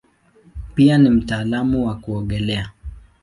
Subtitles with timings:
[0.75, 2.71] Pia ni mtaalamu wa kuogelea.